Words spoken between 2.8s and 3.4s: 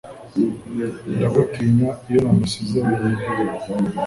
wenyine